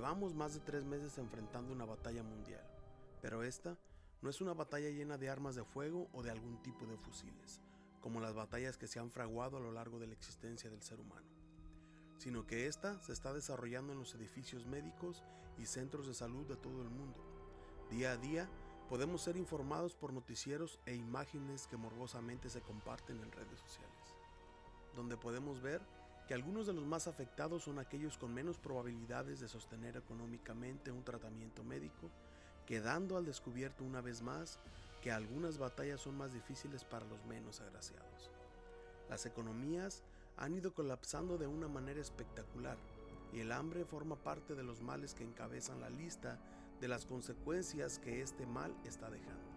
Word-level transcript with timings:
llevamos 0.00 0.34
más 0.34 0.54
de 0.54 0.60
tres 0.60 0.82
meses 0.82 1.18
enfrentando 1.18 1.74
una 1.74 1.84
batalla 1.84 2.22
mundial, 2.22 2.64
pero 3.20 3.42
esta 3.42 3.76
no 4.22 4.30
es 4.30 4.40
una 4.40 4.54
batalla 4.54 4.88
llena 4.88 5.18
de 5.18 5.28
armas 5.28 5.56
de 5.56 5.62
fuego 5.62 6.08
o 6.14 6.22
de 6.22 6.30
algún 6.30 6.56
tipo 6.62 6.86
de 6.86 6.96
fusiles, 6.96 7.60
como 8.00 8.18
las 8.18 8.32
batallas 8.32 8.78
que 8.78 8.86
se 8.86 8.98
han 8.98 9.10
fraguado 9.10 9.58
a 9.58 9.60
lo 9.60 9.72
largo 9.72 9.98
de 9.98 10.06
la 10.06 10.14
existencia 10.14 10.70
del 10.70 10.82
ser 10.82 11.00
humano, 11.00 11.28
sino 12.16 12.46
que 12.46 12.66
esta 12.66 12.98
se 13.02 13.12
está 13.12 13.34
desarrollando 13.34 13.92
en 13.92 13.98
los 13.98 14.14
edificios 14.14 14.64
médicos 14.64 15.22
y 15.58 15.66
centros 15.66 16.06
de 16.06 16.14
salud 16.14 16.46
de 16.46 16.56
todo 16.56 16.80
el 16.80 16.88
mundo. 16.88 17.22
Día 17.90 18.12
a 18.12 18.16
día 18.16 18.48
podemos 18.88 19.20
ser 19.20 19.36
informados 19.36 19.96
por 19.96 20.14
noticieros 20.14 20.80
e 20.86 20.94
imágenes 20.94 21.66
que 21.66 21.76
morbosamente 21.76 22.48
se 22.48 22.62
comparten 22.62 23.20
en 23.20 23.32
redes 23.32 23.60
sociales, 23.60 24.16
donde 24.96 25.18
podemos 25.18 25.60
ver 25.60 25.82
que 26.30 26.34
algunos 26.34 26.68
de 26.68 26.72
los 26.72 26.86
más 26.86 27.08
afectados 27.08 27.64
son 27.64 27.80
aquellos 27.80 28.16
con 28.16 28.32
menos 28.32 28.56
probabilidades 28.56 29.40
de 29.40 29.48
sostener 29.48 29.96
económicamente 29.96 30.92
un 30.92 31.02
tratamiento 31.02 31.64
médico, 31.64 32.08
quedando 32.66 33.16
al 33.16 33.24
descubierto 33.24 33.82
una 33.82 34.00
vez 34.00 34.22
más 34.22 34.60
que 35.02 35.10
algunas 35.10 35.58
batallas 35.58 36.00
son 36.00 36.16
más 36.16 36.32
difíciles 36.32 36.84
para 36.84 37.04
los 37.06 37.24
menos 37.24 37.60
agraciados. 37.60 38.30
Las 39.08 39.26
economías 39.26 40.04
han 40.36 40.54
ido 40.54 40.72
colapsando 40.72 41.36
de 41.36 41.48
una 41.48 41.66
manera 41.66 42.00
espectacular 42.00 42.78
y 43.32 43.40
el 43.40 43.50
hambre 43.50 43.84
forma 43.84 44.14
parte 44.14 44.54
de 44.54 44.62
los 44.62 44.82
males 44.82 45.14
que 45.14 45.24
encabezan 45.24 45.80
la 45.80 45.90
lista 45.90 46.38
de 46.80 46.86
las 46.86 47.06
consecuencias 47.06 47.98
que 47.98 48.22
este 48.22 48.46
mal 48.46 48.72
está 48.84 49.10
dejando. 49.10 49.49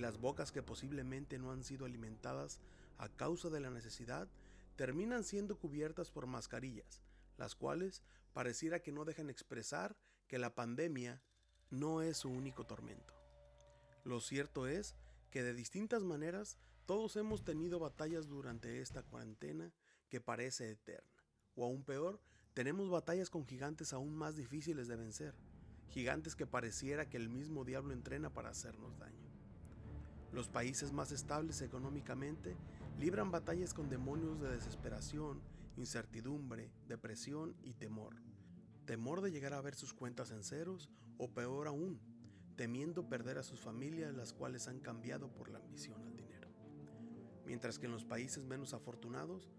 Las 0.00 0.18
bocas 0.18 0.52
que 0.52 0.62
posiblemente 0.62 1.38
no 1.38 1.52
han 1.52 1.64
sido 1.64 1.86
alimentadas 1.86 2.60
a 2.98 3.08
causa 3.08 3.48
de 3.50 3.60
la 3.60 3.70
necesidad 3.70 4.28
terminan 4.76 5.24
siendo 5.24 5.58
cubiertas 5.58 6.10
por 6.10 6.26
mascarillas, 6.26 7.02
las 7.36 7.54
cuales 7.54 8.02
pareciera 8.32 8.80
que 8.80 8.92
no 8.92 9.04
dejan 9.04 9.30
expresar 9.30 9.96
que 10.26 10.38
la 10.38 10.54
pandemia 10.54 11.22
no 11.70 12.02
es 12.02 12.18
su 12.18 12.30
único 12.30 12.64
tormento. 12.64 13.14
Lo 14.04 14.20
cierto 14.20 14.66
es 14.66 14.94
que 15.30 15.42
de 15.42 15.54
distintas 15.54 16.02
maneras 16.02 16.58
todos 16.86 17.16
hemos 17.16 17.44
tenido 17.44 17.78
batallas 17.78 18.26
durante 18.26 18.80
esta 18.80 19.02
cuarentena 19.02 19.72
que 20.08 20.20
parece 20.20 20.70
eterna, 20.70 21.22
o 21.54 21.64
aún 21.64 21.84
peor, 21.84 22.20
tenemos 22.54 22.90
batallas 22.90 23.30
con 23.30 23.46
gigantes 23.46 23.92
aún 23.92 24.14
más 24.14 24.36
difíciles 24.36 24.88
de 24.88 24.96
vencer, 24.96 25.34
gigantes 25.88 26.34
que 26.34 26.46
pareciera 26.46 27.08
que 27.08 27.16
el 27.16 27.28
mismo 27.28 27.64
diablo 27.64 27.92
entrena 27.92 28.32
para 28.32 28.50
hacernos 28.50 28.98
daño. 28.98 29.29
Los 30.32 30.48
países 30.48 30.92
más 30.92 31.10
estables 31.10 31.60
económicamente 31.60 32.56
libran 32.98 33.30
batallas 33.30 33.74
con 33.74 33.88
demonios 33.88 34.40
de 34.40 34.50
desesperación, 34.50 35.40
incertidumbre, 35.76 36.70
depresión 36.86 37.56
y 37.62 37.74
temor. 37.74 38.16
Temor 38.86 39.22
de 39.22 39.32
llegar 39.32 39.54
a 39.54 39.60
ver 39.60 39.74
sus 39.74 39.92
cuentas 39.92 40.30
en 40.30 40.44
ceros 40.44 40.88
o 41.18 41.28
peor 41.28 41.66
aún, 41.66 42.00
temiendo 42.56 43.08
perder 43.08 43.38
a 43.38 43.42
sus 43.42 43.60
familias 43.60 44.14
las 44.14 44.32
cuales 44.32 44.68
han 44.68 44.80
cambiado 44.80 45.32
por 45.32 45.48
la 45.48 45.58
ambición 45.58 46.00
al 46.02 46.16
dinero. 46.16 46.48
Mientras 47.44 47.78
que 47.78 47.86
en 47.86 47.92
los 47.92 48.04
países 48.04 48.44
menos 48.44 48.72
afortunados 48.72 49.50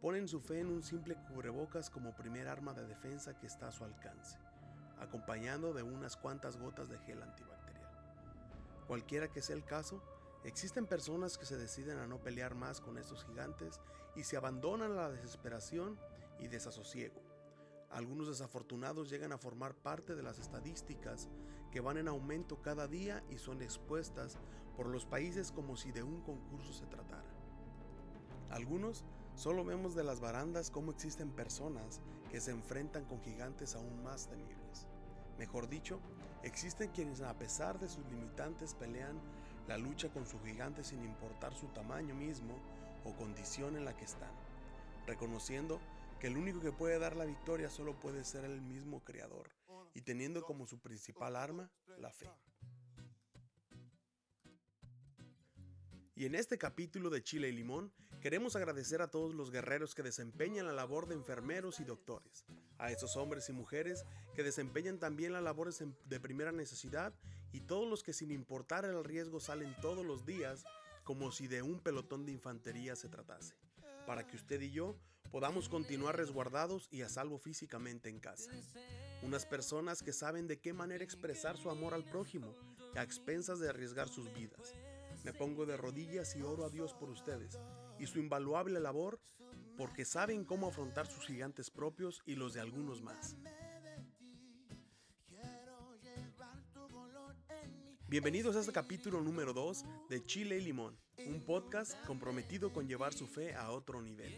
ponen 0.00 0.28
su 0.28 0.40
fe 0.40 0.60
en 0.60 0.68
un 0.68 0.82
simple 0.82 1.16
cubrebocas 1.28 1.90
como 1.90 2.14
primer 2.14 2.48
arma 2.48 2.72
de 2.72 2.86
defensa 2.86 3.36
que 3.38 3.46
está 3.46 3.68
a 3.68 3.72
su 3.72 3.84
alcance, 3.84 4.38
acompañando 4.98 5.72
de 5.72 5.82
unas 5.82 6.16
cuantas 6.16 6.56
gotas 6.56 6.88
de 6.88 6.98
gel 6.98 7.22
antibacterial. 7.22 7.90
Cualquiera 8.86 9.28
que 9.28 9.42
sea 9.42 9.56
el 9.56 9.64
caso, 9.64 10.02
Existen 10.44 10.86
personas 10.86 11.36
que 11.36 11.44
se 11.44 11.58
deciden 11.58 11.98
a 11.98 12.06
no 12.06 12.22
pelear 12.22 12.54
más 12.54 12.80
con 12.80 12.96
estos 12.96 13.24
gigantes 13.24 13.80
y 14.16 14.24
se 14.24 14.36
abandonan 14.36 14.92
a 14.92 15.02
la 15.02 15.10
desesperación 15.10 15.98
y 16.38 16.48
desasosiego. 16.48 17.20
Algunos 17.90 18.28
desafortunados 18.28 19.10
llegan 19.10 19.32
a 19.32 19.38
formar 19.38 19.74
parte 19.74 20.14
de 20.14 20.22
las 20.22 20.38
estadísticas 20.38 21.28
que 21.70 21.80
van 21.80 21.98
en 21.98 22.08
aumento 22.08 22.62
cada 22.62 22.86
día 22.86 23.22
y 23.28 23.38
son 23.38 23.60
expuestas 23.62 24.38
por 24.76 24.86
los 24.86 25.04
países 25.04 25.52
como 25.52 25.76
si 25.76 25.92
de 25.92 26.02
un 26.02 26.22
concurso 26.22 26.72
se 26.72 26.86
tratara. 26.86 27.28
Algunos 28.48 29.04
solo 29.34 29.64
vemos 29.64 29.94
de 29.94 30.04
las 30.04 30.20
barandas 30.20 30.70
cómo 30.70 30.90
existen 30.90 31.30
personas 31.30 32.00
que 32.30 32.40
se 32.40 32.50
enfrentan 32.50 33.04
con 33.04 33.20
gigantes 33.20 33.74
aún 33.74 34.02
más 34.02 34.28
temibles. 34.28 34.86
Mejor 35.38 35.68
dicho, 35.68 36.00
existen 36.42 36.90
quienes 36.90 37.20
a 37.20 37.36
pesar 37.38 37.78
de 37.78 37.88
sus 37.88 38.06
limitantes 38.06 38.74
pelean 38.74 39.20
la 39.70 39.78
lucha 39.78 40.08
con 40.08 40.26
su 40.26 40.40
gigante 40.40 40.82
sin 40.82 41.04
importar 41.04 41.54
su 41.54 41.68
tamaño 41.68 42.12
mismo 42.12 42.58
o 43.04 43.14
condición 43.14 43.76
en 43.76 43.84
la 43.84 43.96
que 43.96 44.04
están, 44.04 44.32
reconociendo 45.06 45.80
que 46.18 46.26
el 46.26 46.36
único 46.36 46.60
que 46.60 46.72
puede 46.72 46.98
dar 46.98 47.14
la 47.14 47.24
victoria 47.24 47.70
solo 47.70 47.94
puede 48.00 48.24
ser 48.24 48.44
el 48.44 48.60
mismo 48.60 49.04
Creador 49.04 49.48
y 49.94 50.00
teniendo 50.02 50.42
como 50.42 50.66
su 50.66 50.80
principal 50.80 51.36
arma 51.36 51.70
la 51.98 52.10
fe. 52.10 52.28
Y 56.16 56.26
en 56.26 56.34
este 56.34 56.58
capítulo 56.58 57.08
de 57.08 57.22
Chile 57.22 57.48
y 57.48 57.52
Limón 57.52 57.92
queremos 58.20 58.56
agradecer 58.56 59.02
a 59.02 59.10
todos 59.12 59.36
los 59.36 59.52
guerreros 59.52 59.94
que 59.94 60.02
desempeñan 60.02 60.66
la 60.66 60.72
labor 60.72 61.06
de 61.06 61.14
enfermeros 61.14 61.78
y 61.78 61.84
doctores, 61.84 62.44
a 62.78 62.90
esos 62.90 63.16
hombres 63.16 63.48
y 63.48 63.52
mujeres 63.52 64.04
que 64.34 64.42
desempeñan 64.42 64.98
también 64.98 65.32
las 65.32 65.44
labores 65.44 65.80
de 66.06 66.18
primera 66.18 66.50
necesidad 66.50 67.14
y 67.52 67.60
todos 67.60 67.88
los 67.88 68.02
que 68.02 68.12
sin 68.12 68.30
importar 68.30 68.84
el 68.84 69.02
riesgo 69.04 69.40
salen 69.40 69.74
todos 69.80 70.04
los 70.04 70.24
días 70.24 70.64
como 71.04 71.32
si 71.32 71.46
de 71.46 71.62
un 71.62 71.80
pelotón 71.80 72.26
de 72.26 72.32
infantería 72.32 72.96
se 72.96 73.08
tratase, 73.08 73.54
para 74.06 74.26
que 74.26 74.36
usted 74.36 74.60
y 74.60 74.70
yo 74.70 74.96
podamos 75.30 75.68
continuar 75.68 76.16
resguardados 76.16 76.88
y 76.90 77.02
a 77.02 77.08
salvo 77.08 77.38
físicamente 77.38 78.08
en 78.08 78.20
casa. 78.20 78.50
Unas 79.22 79.46
personas 79.46 80.02
que 80.02 80.12
saben 80.12 80.46
de 80.46 80.60
qué 80.60 80.72
manera 80.72 81.04
expresar 81.04 81.56
su 81.56 81.70
amor 81.70 81.94
al 81.94 82.04
prójimo, 82.04 82.54
a 82.96 83.02
expensas 83.02 83.60
de 83.60 83.68
arriesgar 83.68 84.08
sus 84.08 84.32
vidas 84.34 84.74
me 85.24 85.34
pongo 85.34 85.66
de 85.66 85.76
rodillas 85.76 86.34
y 86.36 86.42
oro 86.42 86.64
a 86.64 86.70
Dios 86.70 86.94
por 86.94 87.10
ustedes 87.10 87.58
y 87.98 88.06
su 88.06 88.18
invaluable 88.18 88.80
labor 88.80 89.20
porque 89.76 90.04
saben 90.04 90.44
cómo 90.44 90.68
afrontar 90.68 91.06
sus 91.06 91.26
gigantes 91.26 91.70
propios 91.70 92.22
y 92.26 92.36
los 92.36 92.54
de 92.54 92.60
algunos 92.60 93.02
más. 93.02 93.36
Bienvenidos 98.10 98.56
a 98.56 98.58
este 98.58 98.72
capítulo 98.72 99.20
número 99.20 99.52
2 99.52 99.84
de 100.08 100.24
Chile 100.24 100.56
y 100.56 100.62
Limón, 100.62 100.98
un 101.28 101.40
podcast 101.46 101.94
comprometido 102.06 102.72
con 102.72 102.88
llevar 102.88 103.12
su 103.12 103.28
fe 103.28 103.54
a 103.54 103.70
otro 103.70 104.02
nivel. 104.02 104.34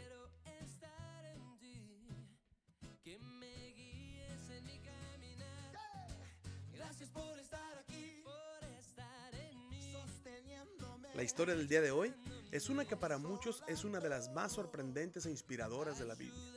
La 11.14 11.22
historia 11.22 11.54
del 11.54 11.66
día 11.66 11.80
de 11.80 11.92
hoy 11.92 12.12
es 12.50 12.68
una 12.68 12.84
que 12.84 12.98
para 12.98 13.16
muchos 13.16 13.64
es 13.68 13.84
una 13.84 14.00
de 14.00 14.10
las 14.10 14.30
más 14.34 14.52
sorprendentes 14.52 15.24
e 15.24 15.30
inspiradoras 15.30 15.98
de 15.98 16.04
la 16.04 16.14
Biblia, 16.14 16.52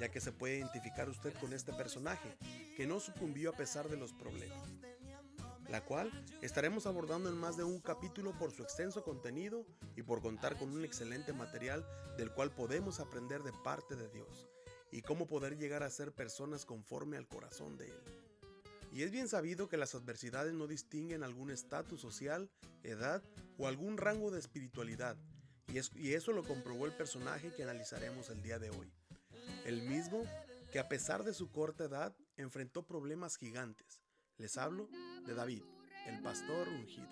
ya 0.00 0.10
que 0.10 0.22
se 0.22 0.32
puede 0.32 0.56
identificar 0.56 1.10
usted 1.10 1.34
con 1.34 1.52
este 1.52 1.74
personaje 1.74 2.38
que 2.74 2.86
no 2.86 3.00
sucumbió 3.00 3.50
a 3.50 3.56
pesar 3.56 3.90
de 3.90 3.98
los 3.98 4.14
problemas, 4.14 4.66
la 5.68 5.84
cual 5.84 6.10
estaremos 6.42 6.86
abordando 6.86 7.28
en 7.28 7.36
más 7.36 7.56
de 7.56 7.64
un 7.64 7.80
capítulo 7.80 8.36
por 8.38 8.50
su 8.52 8.62
extenso 8.62 9.02
contenido 9.02 9.66
y 9.96 10.02
por 10.02 10.22
contar 10.22 10.56
con 10.56 10.70
un 10.70 10.84
excelente 10.84 11.32
material 11.32 11.86
del 12.16 12.32
cual 12.32 12.50
podemos 12.50 13.00
aprender 13.00 13.42
de 13.42 13.52
parte 13.64 13.96
de 13.96 14.08
Dios 14.08 14.48
y 14.90 15.02
cómo 15.02 15.26
poder 15.26 15.58
llegar 15.58 15.82
a 15.82 15.90
ser 15.90 16.12
personas 16.12 16.64
conforme 16.64 17.16
al 17.16 17.28
corazón 17.28 17.76
de 17.76 17.88
Él. 17.88 18.02
Y 18.90 19.02
es 19.02 19.10
bien 19.10 19.28
sabido 19.28 19.68
que 19.68 19.76
las 19.76 19.94
adversidades 19.94 20.54
no 20.54 20.66
distinguen 20.66 21.22
algún 21.22 21.50
estatus 21.50 22.00
social, 22.00 22.50
edad 22.82 23.22
o 23.58 23.68
algún 23.68 23.98
rango 23.98 24.30
de 24.30 24.38
espiritualidad, 24.38 25.18
y, 25.70 26.14
eso 26.14 26.32
lo 26.32 26.44
comprobó 26.44 26.86
el 26.86 26.92
personaje 26.92 27.52
que 27.52 27.62
analizaremos 27.62 28.30
el 28.30 28.42
día 28.42 28.58
de 28.58 28.70
hoy. 28.70 28.90
El 29.66 29.82
mismo 29.82 30.24
que 30.72 30.78
a 30.78 30.88
pesar 30.88 31.24
de 31.24 31.34
su 31.34 31.50
corta 31.50 31.84
edad 31.84 32.16
enfrentó 32.36 32.86
problemas 32.86 33.36
gigantes. 33.36 34.00
Les 34.38 34.56
hablo 34.56 34.88
de 35.28 35.34
David, 35.34 35.62
el 36.06 36.22
pastor 36.22 36.68
ungido. 36.68 37.06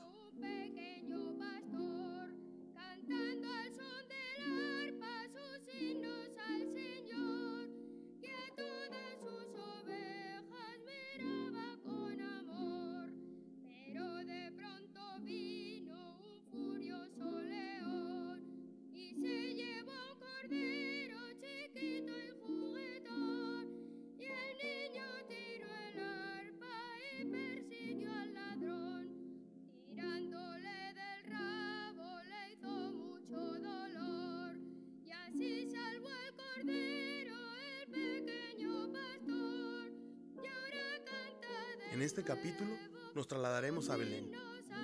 En 41.96 42.02
este 42.02 42.25
capítulo 42.25 42.76
nos 43.14 43.26
trasladaremos 43.26 43.88
a 43.88 43.96
Belén, 43.96 44.31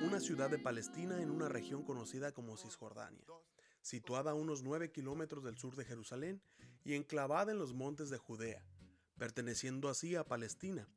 una 0.03 0.19
ciudad 0.19 0.49
de 0.49 0.59
Palestina 0.59 1.20
en 1.20 1.31
una 1.31 1.47
región 1.47 1.82
conocida 1.82 2.32
como 2.32 2.56
Cisjordania, 2.56 3.26
situada 3.82 4.31
a 4.31 4.35
unos 4.35 4.62
9 4.62 4.93
kilómetros 4.93 5.44
del 5.44 5.59
sur 5.59 5.76
de 5.76 5.85
Jerusalén 5.85 6.41
y 6.85 6.94
enclavada 6.94 7.53
en 7.53 7.59
los 7.59 7.75
montes 7.75 8.09
de 8.09 8.17
Judea, 8.17 8.64
perteneciendo 9.19 9.91
así 9.91 10.17
a 10.17 10.25
Palestina, 10.25 10.88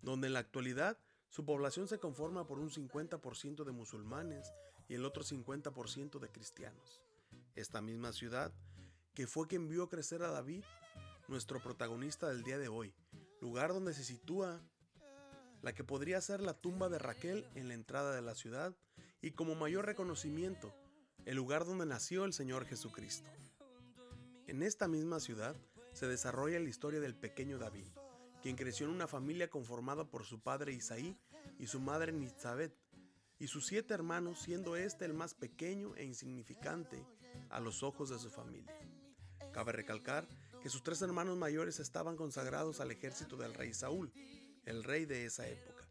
donde 0.00 0.28
en 0.28 0.34
la 0.34 0.38
actualidad 0.38 0.96
su 1.28 1.44
población 1.44 1.88
se 1.88 1.98
conforma 1.98 2.46
por 2.46 2.60
un 2.60 2.70
50% 2.70 3.64
de 3.64 3.72
musulmanes 3.72 4.52
y 4.86 4.94
el 4.94 5.04
otro 5.04 5.24
50% 5.24 6.20
de 6.20 6.28
cristianos. 6.30 7.02
Esta 7.56 7.80
misma 7.80 8.12
ciudad, 8.12 8.52
que 9.12 9.26
fue 9.26 9.48
quien 9.48 9.68
vio 9.68 9.88
crecer 9.88 10.22
a 10.22 10.30
David, 10.30 10.62
nuestro 11.26 11.60
protagonista 11.60 12.28
del 12.28 12.44
día 12.44 12.58
de 12.58 12.68
hoy, 12.68 12.94
lugar 13.40 13.72
donde 13.72 13.92
se 13.92 14.04
sitúa 14.04 14.62
la 15.62 15.72
que 15.72 15.84
podría 15.84 16.20
ser 16.20 16.40
la 16.40 16.54
tumba 16.54 16.88
de 16.88 16.98
Raquel 16.98 17.46
en 17.54 17.68
la 17.68 17.74
entrada 17.74 18.14
de 18.14 18.22
la 18.22 18.34
ciudad 18.34 18.76
y 19.20 19.30
como 19.30 19.54
mayor 19.54 19.86
reconocimiento, 19.86 20.74
el 21.24 21.36
lugar 21.36 21.64
donde 21.64 21.86
nació 21.86 22.24
el 22.24 22.32
Señor 22.32 22.66
Jesucristo. 22.66 23.30
En 24.48 24.62
esta 24.62 24.88
misma 24.88 25.20
ciudad 25.20 25.56
se 25.92 26.08
desarrolla 26.08 26.58
la 26.58 26.68
historia 26.68 27.00
del 27.00 27.14
pequeño 27.14 27.58
David, 27.58 27.86
quien 28.42 28.56
creció 28.56 28.86
en 28.86 28.92
una 28.92 29.06
familia 29.06 29.48
conformada 29.48 30.04
por 30.04 30.24
su 30.24 30.40
padre 30.40 30.72
Isaí 30.72 31.16
y 31.58 31.68
su 31.68 31.78
madre 31.78 32.12
Nitzabet, 32.12 32.76
y 33.38 33.48
sus 33.48 33.66
siete 33.66 33.94
hermanos, 33.94 34.40
siendo 34.40 34.76
este 34.76 35.04
el 35.04 35.14
más 35.14 35.34
pequeño 35.34 35.96
e 35.96 36.04
insignificante 36.04 37.04
a 37.50 37.60
los 37.60 37.82
ojos 37.82 38.10
de 38.10 38.18
su 38.18 38.30
familia. 38.30 38.72
Cabe 39.52 39.72
recalcar 39.72 40.28
que 40.62 40.68
sus 40.68 40.82
tres 40.82 41.02
hermanos 41.02 41.36
mayores 41.36 41.80
estaban 41.80 42.16
consagrados 42.16 42.80
al 42.80 42.92
ejército 42.92 43.36
del 43.36 43.54
rey 43.54 43.74
Saúl, 43.74 44.12
el 44.64 44.84
rey 44.84 45.04
de 45.04 45.24
esa 45.24 45.46
época. 45.48 45.86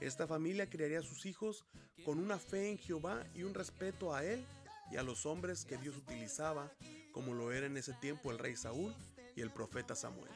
Esta 0.00 0.26
familia 0.26 0.70
criaría 0.70 1.00
a 1.00 1.02
sus 1.02 1.26
hijos 1.26 1.64
con 2.04 2.18
una 2.18 2.38
fe 2.38 2.70
en 2.70 2.78
Jehová 2.78 3.26
y 3.34 3.42
un 3.42 3.54
respeto 3.54 4.14
a 4.14 4.24
él 4.24 4.46
y 4.90 4.96
a 4.96 5.02
los 5.02 5.26
hombres 5.26 5.64
que 5.64 5.76
Dios 5.76 5.96
utilizaba, 5.96 6.72
como 7.12 7.34
lo 7.34 7.52
era 7.52 7.66
en 7.66 7.76
ese 7.76 7.92
tiempo 7.94 8.30
el 8.30 8.38
rey 8.38 8.56
Saúl 8.56 8.94
y 9.34 9.40
el 9.40 9.50
profeta 9.50 9.94
Samuel. 9.94 10.30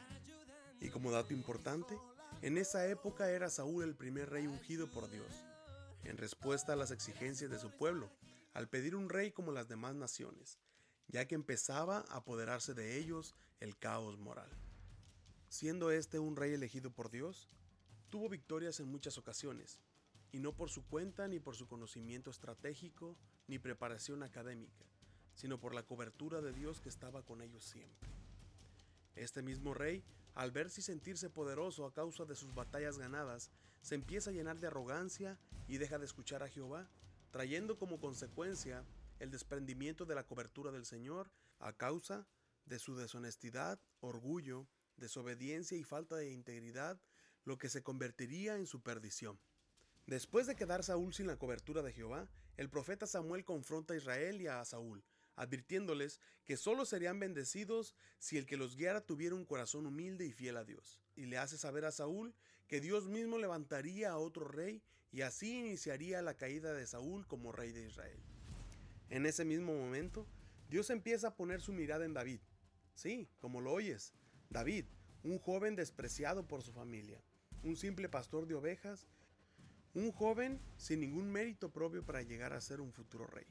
Y 0.81 0.89
como 0.89 1.11
dato 1.11 1.33
importante, 1.33 1.97
en 2.41 2.57
esa 2.57 2.85
época 2.87 3.29
era 3.29 3.49
Saúl 3.49 3.83
el 3.83 3.95
primer 3.95 4.29
rey 4.29 4.47
ungido 4.47 4.91
por 4.91 5.09
Dios, 5.09 5.45
en 6.03 6.17
respuesta 6.17 6.73
a 6.73 6.75
las 6.75 6.91
exigencias 6.91 7.49
de 7.49 7.59
su 7.59 7.71
pueblo, 7.71 8.11
al 8.53 8.67
pedir 8.67 8.95
un 8.95 9.09
rey 9.09 9.31
como 9.31 9.53
las 9.53 9.69
demás 9.69 9.95
naciones, 9.95 10.59
ya 11.07 11.25
que 11.25 11.35
empezaba 11.35 12.03
a 12.09 12.17
apoderarse 12.17 12.73
de 12.73 12.97
ellos 12.97 13.33
el 13.59 13.77
caos 13.77 14.17
moral. 14.19 14.49
Siendo 15.53 15.91
este 15.91 16.17
un 16.17 16.35
rey 16.35 16.51
elegido 16.51 16.89
por 16.89 17.11
Dios, 17.11 17.47
tuvo 18.09 18.27
victorias 18.27 18.79
en 18.79 18.87
muchas 18.87 19.19
ocasiones, 19.19 19.79
y 20.31 20.39
no 20.39 20.55
por 20.55 20.71
su 20.71 20.83
cuenta 20.83 21.27
ni 21.27 21.39
por 21.39 21.55
su 21.55 21.67
conocimiento 21.67 22.31
estratégico 22.31 23.15
ni 23.45 23.59
preparación 23.59 24.23
académica, 24.23 24.83
sino 25.35 25.59
por 25.59 25.75
la 25.75 25.83
cobertura 25.83 26.41
de 26.41 26.53
Dios 26.53 26.81
que 26.81 26.89
estaba 26.89 27.21
con 27.21 27.43
ellos 27.43 27.63
siempre. 27.65 28.09
Este 29.13 29.43
mismo 29.43 29.75
rey, 29.75 30.03
al 30.33 30.49
verse 30.49 30.81
y 30.81 30.83
sentirse 30.83 31.29
poderoso 31.29 31.85
a 31.85 31.93
causa 31.93 32.25
de 32.25 32.35
sus 32.35 32.55
batallas 32.55 32.97
ganadas, 32.97 33.51
se 33.83 33.93
empieza 33.93 34.31
a 34.31 34.33
llenar 34.33 34.59
de 34.59 34.65
arrogancia 34.65 35.37
y 35.67 35.77
deja 35.77 35.99
de 35.99 36.05
escuchar 36.05 36.41
a 36.41 36.49
Jehová, 36.49 36.89
trayendo 37.29 37.77
como 37.77 37.99
consecuencia 37.99 38.83
el 39.19 39.29
desprendimiento 39.29 40.07
de 40.07 40.15
la 40.15 40.25
cobertura 40.25 40.71
del 40.71 40.87
Señor 40.87 41.29
a 41.59 41.73
causa 41.73 42.25
de 42.65 42.79
su 42.79 42.95
deshonestidad, 42.95 43.79
orgullo 43.99 44.67
desobediencia 44.97 45.77
y 45.77 45.83
falta 45.83 46.15
de 46.15 46.31
integridad, 46.31 46.99
lo 47.45 47.57
que 47.57 47.69
se 47.69 47.83
convertiría 47.83 48.57
en 48.57 48.67
su 48.67 48.81
perdición. 48.81 49.39
Después 50.05 50.47
de 50.47 50.55
quedar 50.55 50.83
Saúl 50.83 51.13
sin 51.13 51.27
la 51.27 51.37
cobertura 51.37 51.81
de 51.81 51.93
Jehová, 51.93 52.29
el 52.57 52.69
profeta 52.69 53.07
Samuel 53.07 53.45
confronta 53.45 53.93
a 53.93 53.97
Israel 53.97 54.41
y 54.41 54.47
a 54.47 54.63
Saúl, 54.65 55.03
advirtiéndoles 55.35 56.19
que 56.45 56.57
solo 56.57 56.85
serían 56.85 57.19
bendecidos 57.19 57.95
si 58.19 58.37
el 58.37 58.45
que 58.45 58.57
los 58.57 58.75
guiara 58.75 59.01
tuviera 59.01 59.35
un 59.35 59.45
corazón 59.45 59.85
humilde 59.85 60.25
y 60.25 60.31
fiel 60.31 60.57
a 60.57 60.65
Dios. 60.65 61.01
Y 61.15 61.25
le 61.25 61.37
hace 61.37 61.57
saber 61.57 61.85
a 61.85 61.91
Saúl 61.91 62.35
que 62.67 62.81
Dios 62.81 63.07
mismo 63.07 63.37
levantaría 63.37 64.11
a 64.11 64.17
otro 64.17 64.47
rey 64.47 64.83
y 65.11 65.21
así 65.21 65.59
iniciaría 65.59 66.21
la 66.21 66.35
caída 66.35 66.73
de 66.73 66.87
Saúl 66.87 67.27
como 67.27 67.51
rey 67.51 67.71
de 67.71 67.85
Israel. 67.87 68.19
En 69.09 69.25
ese 69.25 69.45
mismo 69.45 69.73
momento, 69.73 70.27
Dios 70.69 70.89
empieza 70.89 71.29
a 71.29 71.35
poner 71.35 71.61
su 71.61 71.71
mirada 71.71 72.03
en 72.03 72.13
David. 72.13 72.39
Sí, 72.95 73.29
como 73.39 73.61
lo 73.61 73.71
oyes, 73.71 74.13
David, 74.53 74.85
un 75.23 75.39
joven 75.39 75.75
despreciado 75.75 76.47
por 76.47 76.61
su 76.61 76.71
familia, 76.71 77.19
un 77.63 77.75
simple 77.75 78.07
pastor 78.07 78.45
de 78.45 78.53
ovejas, 78.53 79.07
un 79.95 80.11
joven 80.11 80.61
sin 80.77 80.99
ningún 80.99 81.31
mérito 81.31 81.71
propio 81.71 82.05
para 82.05 82.21
llegar 82.21 82.53
a 82.53 82.61
ser 82.61 82.79
un 82.79 82.93
futuro 82.93 83.25
rey, 83.25 83.47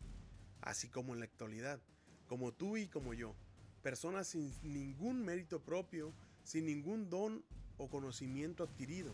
así 0.60 0.88
como 0.88 1.12
en 1.12 1.18
la 1.18 1.24
actualidad, 1.24 1.80
como 2.28 2.52
tú 2.52 2.76
y 2.76 2.86
como 2.86 3.14
yo, 3.14 3.34
personas 3.82 4.28
sin 4.28 4.52
ningún 4.62 5.24
mérito 5.24 5.60
propio, 5.60 6.14
sin 6.44 6.66
ningún 6.66 7.10
don 7.10 7.44
o 7.78 7.90
conocimiento 7.90 8.62
adquirido, 8.62 9.12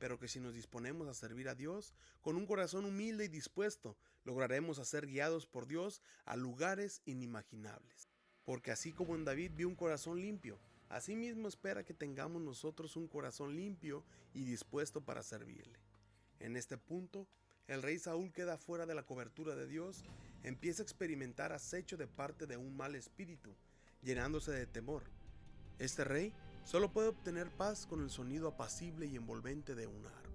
pero 0.00 0.18
que 0.18 0.26
si 0.26 0.40
nos 0.40 0.54
disponemos 0.54 1.06
a 1.06 1.14
servir 1.14 1.48
a 1.48 1.54
Dios 1.54 1.94
con 2.20 2.34
un 2.34 2.46
corazón 2.46 2.84
humilde 2.84 3.26
y 3.26 3.28
dispuesto, 3.28 3.96
lograremos 4.24 4.84
ser 4.88 5.06
guiados 5.06 5.46
por 5.46 5.68
Dios 5.68 6.02
a 6.24 6.34
lugares 6.34 7.00
inimaginables. 7.04 8.08
Porque 8.44 8.72
así 8.72 8.92
como 8.92 9.14
en 9.14 9.24
David 9.24 9.52
vio 9.54 9.68
un 9.68 9.76
corazón 9.76 10.20
limpio, 10.20 10.58
Asimismo 10.88 11.48
espera 11.48 11.84
que 11.84 11.92
tengamos 11.92 12.40
nosotros 12.40 12.96
un 12.96 13.08
corazón 13.08 13.54
limpio 13.54 14.04
y 14.32 14.44
dispuesto 14.44 15.02
para 15.02 15.22
servirle. 15.22 15.78
En 16.40 16.56
este 16.56 16.78
punto, 16.78 17.28
el 17.66 17.82
rey 17.82 17.98
Saúl 17.98 18.32
queda 18.32 18.56
fuera 18.56 18.86
de 18.86 18.94
la 18.94 19.02
cobertura 19.02 19.54
de 19.54 19.66
Dios, 19.66 20.02
empieza 20.42 20.82
a 20.82 20.84
experimentar 20.84 21.52
acecho 21.52 21.98
de 21.98 22.06
parte 22.06 22.46
de 22.46 22.56
un 22.56 22.74
mal 22.74 22.94
espíritu, 22.94 23.54
llenándose 24.02 24.50
de 24.52 24.66
temor. 24.66 25.04
Este 25.78 26.04
rey 26.04 26.32
solo 26.64 26.90
puede 26.90 27.08
obtener 27.08 27.50
paz 27.50 27.86
con 27.86 28.02
el 28.02 28.08
sonido 28.08 28.48
apacible 28.48 29.04
y 29.04 29.16
envolvente 29.16 29.74
de 29.74 29.86
una 29.86 30.08
arpa, 30.08 30.30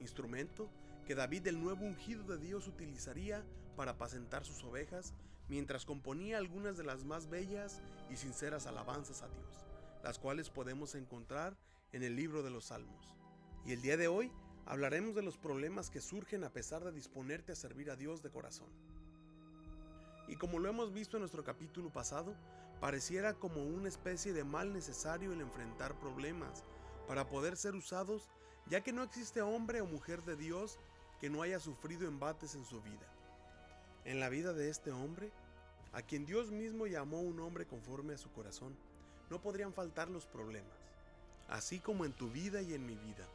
instrumento 0.00 0.70
que 1.06 1.14
David 1.14 1.48
el 1.48 1.60
nuevo 1.60 1.84
ungido 1.84 2.24
de 2.24 2.38
Dios 2.38 2.66
utilizaría 2.66 3.44
para 3.76 3.92
apacentar 3.92 4.44
sus 4.46 4.64
ovejas 4.64 5.12
mientras 5.48 5.84
componía 5.84 6.38
algunas 6.38 6.78
de 6.78 6.84
las 6.84 7.04
más 7.04 7.28
bellas 7.28 7.82
y 8.10 8.16
sinceras 8.16 8.66
alabanzas 8.66 9.22
a 9.22 9.28
Dios 9.28 9.71
las 10.02 10.18
cuales 10.18 10.50
podemos 10.50 10.94
encontrar 10.94 11.56
en 11.92 12.02
el 12.02 12.16
libro 12.16 12.42
de 12.42 12.50
los 12.50 12.66
Salmos. 12.66 13.16
Y 13.64 13.72
el 13.72 13.82
día 13.82 13.96
de 13.96 14.08
hoy 14.08 14.30
hablaremos 14.66 15.14
de 15.14 15.22
los 15.22 15.38
problemas 15.38 15.90
que 15.90 16.00
surgen 16.00 16.44
a 16.44 16.50
pesar 16.50 16.84
de 16.84 16.92
disponerte 16.92 17.52
a 17.52 17.56
servir 17.56 17.90
a 17.90 17.96
Dios 17.96 18.22
de 18.22 18.30
corazón. 18.30 18.68
Y 20.28 20.36
como 20.36 20.58
lo 20.58 20.68
hemos 20.68 20.92
visto 20.92 21.16
en 21.16 21.20
nuestro 21.20 21.44
capítulo 21.44 21.90
pasado, 21.90 22.34
pareciera 22.80 23.34
como 23.34 23.64
una 23.64 23.88
especie 23.88 24.32
de 24.32 24.44
mal 24.44 24.72
necesario 24.72 25.32
el 25.32 25.40
enfrentar 25.40 25.98
problemas 25.98 26.64
para 27.06 27.28
poder 27.28 27.56
ser 27.56 27.74
usados, 27.74 28.30
ya 28.68 28.80
que 28.80 28.92
no 28.92 29.02
existe 29.02 29.42
hombre 29.42 29.80
o 29.80 29.86
mujer 29.86 30.24
de 30.24 30.36
Dios 30.36 30.78
que 31.20 31.30
no 31.30 31.42
haya 31.42 31.60
sufrido 31.60 32.08
embates 32.08 32.54
en 32.54 32.64
su 32.64 32.80
vida. 32.82 33.06
En 34.04 34.18
la 34.18 34.28
vida 34.28 34.52
de 34.52 34.68
este 34.68 34.90
hombre, 34.90 35.30
a 35.92 36.02
quien 36.02 36.24
Dios 36.26 36.50
mismo 36.50 36.86
llamó 36.86 37.20
un 37.20 37.38
hombre 37.38 37.66
conforme 37.66 38.14
a 38.14 38.18
su 38.18 38.32
corazón, 38.32 38.76
no 39.32 39.40
podrían 39.40 39.72
faltar 39.72 40.10
los 40.10 40.26
problemas, 40.26 40.76
así 41.48 41.80
como 41.80 42.04
en 42.04 42.12
tu 42.12 42.28
vida 42.28 42.60
y 42.60 42.74
en 42.74 42.84
mi 42.84 42.96
vida, 42.96 43.26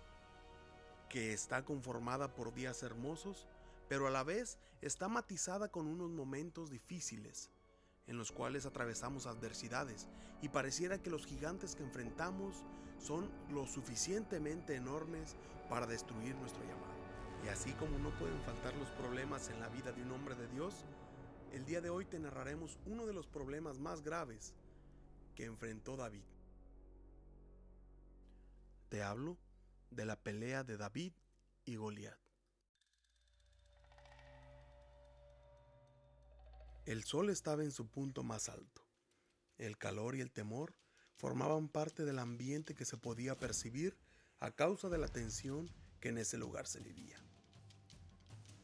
que 1.09 1.33
está 1.33 1.65
conformada 1.65 2.35
por 2.35 2.53
días 2.53 2.83
hermosos, 2.83 3.47
pero 3.89 4.05
a 4.05 4.11
la 4.11 4.23
vez 4.23 4.59
está 4.83 5.07
matizada 5.07 5.69
con 5.69 5.87
unos 5.87 6.11
momentos 6.11 6.69
difíciles, 6.69 7.49
en 8.05 8.15
los 8.15 8.31
cuales 8.31 8.67
atravesamos 8.67 9.25
adversidades 9.25 10.07
y 10.43 10.49
pareciera 10.49 11.01
que 11.01 11.09
los 11.09 11.25
gigantes 11.25 11.75
que 11.75 11.81
enfrentamos 11.81 12.63
son 12.99 13.27
lo 13.49 13.65
suficientemente 13.65 14.75
enormes 14.75 15.35
para 15.67 15.87
destruir 15.87 16.35
nuestro 16.35 16.61
llamado. 16.61 16.93
Y 17.43 17.47
así 17.47 17.71
como 17.71 17.97
no 17.97 18.11
pueden 18.19 18.39
faltar 18.43 18.75
los 18.75 18.91
problemas 18.91 19.49
en 19.49 19.59
la 19.59 19.69
vida 19.69 19.91
de 19.93 20.03
un 20.03 20.11
hombre 20.11 20.35
de 20.35 20.47
Dios, 20.49 20.85
el 21.53 21.65
día 21.65 21.81
de 21.81 21.89
hoy 21.89 22.05
te 22.05 22.19
narraremos 22.19 22.77
uno 22.85 23.07
de 23.07 23.13
los 23.13 23.25
problemas 23.25 23.79
más 23.79 24.03
graves 24.03 24.53
que 25.37 25.45
enfrentó 25.45 25.95
David. 25.95 26.23
Te 28.89 29.03
hablo 29.03 29.37
de 29.91 30.03
la 30.03 30.15
pelea 30.15 30.63
de 30.63 30.77
David 30.77 31.13
y 31.63 31.75
Goliat. 31.75 32.17
El 36.87 37.03
sol 37.03 37.29
estaba 37.29 37.63
en 37.63 37.69
su 37.69 37.85
punto 37.85 38.23
más 38.23 38.49
alto. 38.49 38.81
El 39.59 39.77
calor 39.77 40.15
y 40.15 40.21
el 40.21 40.31
temor 40.31 40.73
formaban 41.17 41.69
parte 41.69 42.03
del 42.03 42.17
ambiente 42.17 42.73
que 42.73 42.85
se 42.85 42.97
podía 42.97 43.37
percibir 43.37 43.95
a 44.39 44.49
causa 44.49 44.89
de 44.89 44.97
la 44.97 45.07
tensión 45.07 45.69
que 45.99 46.09
en 46.09 46.17
ese 46.17 46.39
lugar 46.39 46.65
se 46.65 46.79
vivía. 46.79 47.21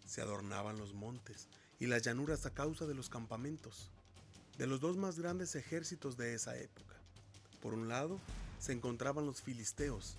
Se 0.08 0.22
adornaban 0.22 0.80
los 0.80 0.96
montes 0.96 1.50
y 1.78 1.86
las 1.86 2.02
llanuras 2.02 2.48
a 2.48 2.54
causa 2.56 2.88
de 2.88 2.96
los 2.96 3.10
campamentos 3.10 3.92
de 4.58 4.68
los 4.68 4.80
dos 4.80 4.98
más 4.98 5.20
grandes 5.20 5.56
ejércitos 5.56 6.18
de 6.18 6.34
esa 6.34 6.58
época. 6.58 6.96
Por 7.62 7.74
un 7.74 7.88
lado, 7.88 8.20
se 8.60 8.74
encontraban 8.74 9.26
los 9.26 9.42
filisteos, 9.42 10.16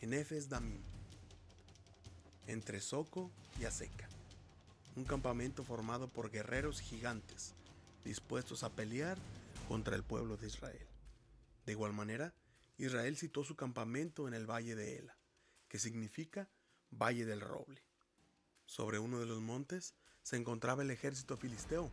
en 0.00 0.14
Efes 0.14 0.48
Damim, 0.48 0.82
entre 2.46 2.80
Soco 2.80 3.30
y 3.60 3.64
Aseca, 3.64 4.08
un 4.96 5.04
campamento 5.04 5.64
formado 5.64 6.08
por 6.08 6.30
guerreros 6.30 6.80
gigantes 6.80 7.54
dispuestos 8.04 8.62
a 8.62 8.70
pelear 8.70 9.18
contra 9.68 9.96
el 9.96 10.02
pueblo 10.02 10.36
de 10.36 10.46
Israel. 10.46 10.86
De 11.66 11.72
igual 11.72 11.92
manera, 11.92 12.34
Israel 12.78 13.16
citó 13.16 13.44
su 13.44 13.56
campamento 13.56 14.26
en 14.26 14.34
el 14.34 14.50
valle 14.50 14.74
de 14.74 14.98
Ela, 14.98 15.16
que 15.68 15.78
significa 15.78 16.48
Valle 16.90 17.24
del 17.24 17.40
Roble. 17.40 17.82
Sobre 18.64 18.98
uno 18.98 19.20
de 19.20 19.26
los 19.26 19.40
montes 19.40 19.94
se 20.22 20.36
encontraba 20.36 20.82
el 20.82 20.90
ejército 20.90 21.36
filisteo, 21.36 21.90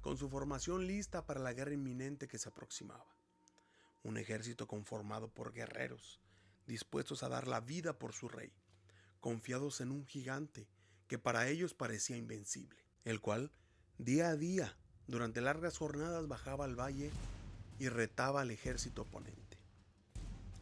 con 0.00 0.16
su 0.16 0.28
formación 0.28 0.86
lista 0.86 1.26
para 1.26 1.40
la 1.40 1.52
guerra 1.52 1.74
inminente 1.74 2.28
que 2.28 2.38
se 2.38 2.48
aproximaba. 2.48 3.16
Un 4.02 4.16
ejército 4.16 4.66
conformado 4.66 5.28
por 5.28 5.52
guerreros, 5.52 6.20
dispuestos 6.66 7.22
a 7.22 7.28
dar 7.28 7.46
la 7.46 7.60
vida 7.60 7.98
por 7.98 8.12
su 8.12 8.28
rey, 8.28 8.52
confiados 9.20 9.80
en 9.80 9.90
un 9.90 10.06
gigante 10.06 10.68
que 11.06 11.18
para 11.18 11.48
ellos 11.48 11.74
parecía 11.74 12.16
invencible, 12.16 12.82
el 13.04 13.20
cual, 13.20 13.50
día 13.98 14.28
a 14.28 14.36
día, 14.36 14.76
durante 15.06 15.40
largas 15.40 15.76
jornadas 15.76 16.28
bajaba 16.28 16.64
al 16.64 16.78
valle 16.78 17.10
y 17.78 17.88
retaba 17.88 18.42
al 18.42 18.50
ejército 18.50 19.02
oponente, 19.02 19.58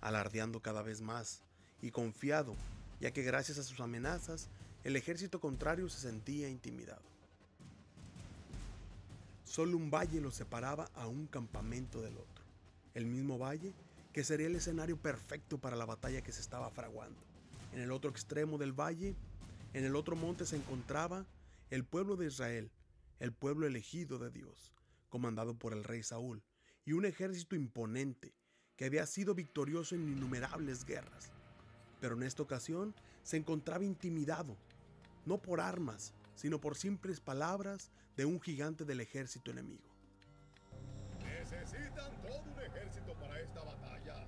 alardeando 0.01 0.61
cada 0.61 0.83
vez 0.83 1.01
más 1.01 1.43
y 1.83 1.91
confiado, 1.91 2.57
ya 3.01 3.13
que 3.13 3.23
gracias 3.23 3.59
a 3.59 3.63
sus 3.63 3.79
amenazas 3.81 4.49
el 4.85 4.97
ejército 4.97 5.41
contrario 5.41 5.89
se 5.89 6.01
sentía 6.01 6.49
intimidado. 6.49 7.18
Solo 9.49 9.79
un 9.79 9.91
valle 9.91 10.21
lo 10.21 10.31
separaba 10.31 10.91
a 10.95 11.07
un 11.07 11.27
campamento 11.27 12.03
del 12.03 12.19
otro, 12.19 12.45
el 12.93 13.07
mismo 13.07 13.39
valle 13.39 13.73
que 14.13 14.23
sería 14.23 14.47
el 14.47 14.57
escenario 14.57 14.99
perfecto 14.99 15.57
para 15.57 15.75
la 15.75 15.87
batalla 15.87 16.21
que 16.21 16.33
se 16.33 16.43
estaba 16.43 16.71
fraguando. 16.71 17.19
En 17.73 17.81
el 17.81 17.91
otro 17.91 18.11
extremo 18.11 18.59
del 18.59 18.79
valle, 18.79 19.17
en 19.73 19.87
el 19.87 19.97
otro 19.97 20.17
monte 20.17 20.45
se 20.45 20.57
encontraba 20.57 21.25
el 21.71 21.83
pueblo 21.83 22.17
de 22.17 22.27
Israel, 22.27 22.71
el 23.21 23.33
pueblo 23.33 23.67
elegido 23.67 24.19
de 24.19 24.31
Dios, 24.31 24.75
comandado 25.09 25.59
por 25.59 25.73
el 25.73 25.83
rey 25.83 26.03
Saúl, 26.03 26.43
y 26.85 26.93
un 26.93 27.07
ejército 27.07 27.57
imponente 27.57 28.35
que 28.77 28.85
había 28.85 29.07
sido 29.07 29.35
victorioso 29.35 29.95
en 29.95 30.11
innumerables 30.11 30.85
guerras. 30.85 31.31
Pero 32.03 32.17
en 32.17 32.23
esta 32.23 32.43
ocasión 32.43 32.95
se 33.23 33.39
encontraba 33.39 33.83
intimidado, 33.83 34.59
no 35.25 35.39
por 35.39 35.63
armas, 35.63 36.13
sino 36.39 36.61
por 36.61 36.77
simples 36.77 37.19
palabras 37.19 37.91
de 38.17 38.25
un 38.25 38.41
gigante 38.41 38.85
del 38.85 39.01
ejército 39.01 39.51
enemigo. 39.51 39.83
Necesitan 41.19 42.23
todo 42.23 42.43
un 42.43 42.61
ejército 42.61 43.13
para 43.15 43.41
esta 43.41 43.61
batalla. 43.65 44.25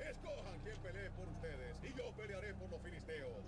Escojan 0.00 0.58
quién 0.64 0.76
pelee 0.82 1.08
por 1.12 1.28
ustedes 1.28 1.78
y 1.84 1.96
yo 1.96 2.12
pelearé 2.16 2.52
por 2.54 2.68
los 2.68 2.82
filisteos. 2.82 3.44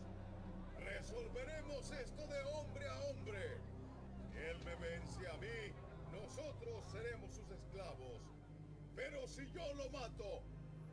Resolveremos 0.79 1.91
esto 1.91 2.27
de 2.29 2.45
hombre 2.55 2.89
a 2.89 3.01
hombre. 3.01 3.59
Él 4.37 4.59
me 4.65 4.77
vence 4.77 5.29
a 5.29 5.37
mí, 5.39 5.75
nosotros 6.13 6.85
seremos 6.93 7.35
sus 7.35 7.51
esclavos. 7.51 8.23
Pero 8.95 9.27
si 9.27 9.45
yo 9.51 9.75
lo 9.75 9.91
mato, 9.91 10.45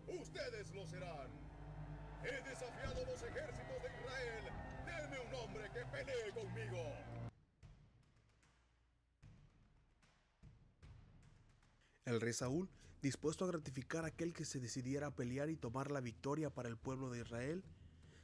ustedes 0.07 0.73
lo 0.73 0.87
serán. 0.87 1.29
He 2.23 2.49
desafiado 2.49 3.05
los 3.05 3.21
ejércitos 3.21 3.83
de 3.83 3.89
Israel. 4.01 4.58
Un 5.27 5.35
hombre 5.35 5.69
que 5.73 5.85
pelee 5.85 6.31
conmigo. 6.33 6.77
El 12.05 12.21
rey 12.21 12.33
Saúl, 12.33 12.69
dispuesto 13.01 13.45
a 13.45 13.47
gratificar 13.49 14.03
a 14.03 14.07
aquel 14.07 14.33
que 14.33 14.45
se 14.45 14.59
decidiera 14.59 15.07
a 15.07 15.15
pelear 15.15 15.49
y 15.49 15.57
tomar 15.57 15.91
la 15.91 16.01
victoria 16.01 16.49
para 16.49 16.69
el 16.69 16.77
pueblo 16.77 17.09
de 17.09 17.19
Israel, 17.19 17.63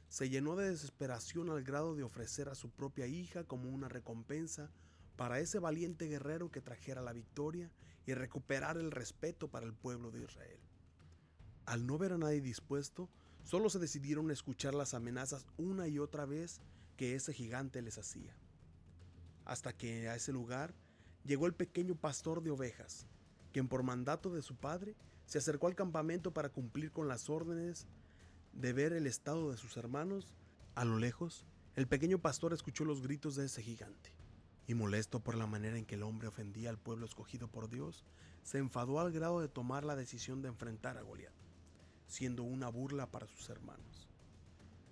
se 0.08 0.28
llenó 0.28 0.56
de 0.56 0.70
desesperación 0.70 1.50
al 1.50 1.62
grado 1.62 1.94
de 1.94 2.02
ofrecer 2.02 2.48
a 2.48 2.54
su 2.54 2.70
propia 2.70 3.06
hija 3.06 3.44
como 3.44 3.70
una 3.70 3.88
recompensa 3.88 4.70
para 5.16 5.40
ese 5.40 5.58
valiente 5.58 6.06
guerrero 6.06 6.50
que 6.50 6.60
trajera 6.60 7.00
la 7.02 7.12
victoria 7.12 7.70
y 8.06 8.14
recuperar 8.14 8.76
el 8.76 8.90
respeto 8.90 9.48
para 9.48 9.66
el 9.66 9.74
pueblo 9.74 10.10
de 10.10 10.22
Israel. 10.22 10.60
Al 11.64 11.86
no 11.86 11.98
ver 11.98 12.12
a 12.12 12.18
nadie 12.18 12.40
dispuesto, 12.40 13.08
solo 13.42 13.68
se 13.70 13.78
decidieron 13.78 14.30
a 14.30 14.32
escuchar 14.32 14.74
las 14.74 14.94
amenazas 14.94 15.46
una 15.56 15.88
y 15.88 15.98
otra 15.98 16.26
vez 16.26 16.60
que 16.96 17.14
ese 17.14 17.32
gigante 17.32 17.82
les 17.82 17.98
hacía. 17.98 18.34
Hasta 19.44 19.72
que 19.72 20.08
a 20.08 20.16
ese 20.16 20.32
lugar 20.32 20.74
llegó 21.24 21.46
el 21.46 21.54
pequeño 21.54 21.94
pastor 21.94 22.42
de 22.42 22.50
ovejas, 22.50 23.06
quien 23.52 23.68
por 23.68 23.82
mandato 23.82 24.32
de 24.32 24.42
su 24.42 24.56
padre 24.56 24.96
se 25.26 25.38
acercó 25.38 25.66
al 25.66 25.74
campamento 25.74 26.32
para 26.32 26.48
cumplir 26.48 26.90
con 26.92 27.08
las 27.08 27.28
órdenes 27.28 27.86
de 28.52 28.72
ver 28.72 28.92
el 28.92 29.06
estado 29.06 29.50
de 29.50 29.56
sus 29.56 29.76
hermanos. 29.76 30.34
A 30.74 30.84
lo 30.84 30.98
lejos, 30.98 31.44
el 31.74 31.86
pequeño 31.86 32.18
pastor 32.18 32.52
escuchó 32.52 32.84
los 32.84 33.02
gritos 33.02 33.36
de 33.36 33.46
ese 33.46 33.62
gigante 33.62 34.12
y 34.66 34.74
molesto 34.74 35.20
por 35.20 35.36
la 35.36 35.46
manera 35.46 35.78
en 35.78 35.84
que 35.84 35.94
el 35.94 36.02
hombre 36.02 36.28
ofendía 36.28 36.70
al 36.70 36.78
pueblo 36.78 37.06
escogido 37.06 37.48
por 37.48 37.68
Dios, 37.68 38.04
se 38.42 38.58
enfadó 38.58 39.00
al 39.00 39.12
grado 39.12 39.40
de 39.40 39.48
tomar 39.48 39.84
la 39.84 39.96
decisión 39.96 40.42
de 40.42 40.48
enfrentar 40.48 40.96
a 40.96 41.02
Goliat, 41.02 41.32
siendo 42.08 42.42
una 42.42 42.68
burla 42.68 43.10
para 43.10 43.26
sus 43.26 43.48
hermanos. 43.48 44.08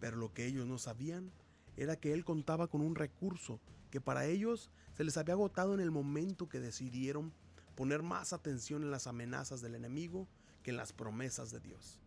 Pero 0.01 0.17
lo 0.17 0.33
que 0.33 0.47
ellos 0.47 0.67
no 0.67 0.79
sabían 0.79 1.33
era 1.77 1.97
que 1.97 2.13
él 2.13 2.25
contaba 2.25 2.69
con 2.69 2.81
un 2.81 2.95
recurso 2.95 3.61
que 3.91 4.01
para 4.01 4.27
ellos 4.27 4.71
se 4.95 5.05
les 5.05 5.17
había 5.17 5.35
agotado 5.35 5.75
en 5.75 5.81
el 5.81 5.91
momento 5.91 6.49
que 6.49 6.61
decidieron 6.61 7.33
poner 7.75 8.03
más 8.03 8.33
atención 8.33 8.83
en 8.83 8.91
las 8.91 9.07
amenazas 9.07 9.61
del 9.61 9.75
enemigo 9.75 10.29
que 10.63 10.71
en 10.71 10.77
las 10.77 10.93
promesas 10.93 11.51
de 11.51 11.61
Dios. 11.61 12.01